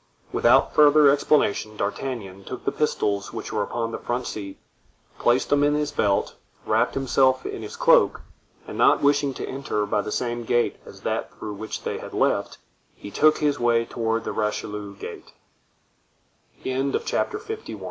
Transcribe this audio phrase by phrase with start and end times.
[0.31, 4.57] Without further explanation D'Artagnan took the pistols which were upon the front seat,
[5.19, 6.33] placed them in his belt,
[6.65, 8.21] wrapped himself in his cloak,
[8.67, 12.15] and not wishing to enter by the same gate as that through which they had
[12.15, 12.57] left,
[12.95, 15.21] he took his way toward the Richelieu ga